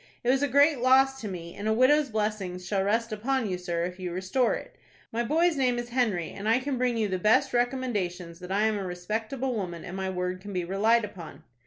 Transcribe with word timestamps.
It 0.23 0.31
was 0.31 0.41
a 0.41 0.47
great 0.47 0.79
loss 0.79 1.21
to 1.21 1.27
me, 1.27 1.53
and 1.53 1.67
a 1.67 1.73
widow's 1.73 2.09
blessings 2.09 2.65
shall 2.65 2.81
rest 2.83 3.11
upon 3.11 3.47
you, 3.47 3.59
sir, 3.59 3.83
if 3.83 3.99
you 3.99 4.11
restore 4.11 4.55
it. 4.55 4.75
My 5.11 5.23
boy's 5.23 5.57
name 5.57 5.77
is 5.77 5.89
Henry, 5.89 6.31
and 6.31 6.49
I 6.49 6.57
can 6.57 6.79
bring 6.79 6.97
you 6.97 7.07
the 7.07 7.19
best 7.19 7.53
recommendations 7.53 8.39
that 8.39 8.51
I 8.51 8.63
am 8.63 8.79
a 8.79 8.83
respectable 8.83 9.53
woman, 9.55 9.85
and 9.85 9.95
my 9.95 10.09
word 10.09 10.41
can 10.41 10.53
be 10.53 10.65
relied 10.65 11.05
upon." 11.05 11.43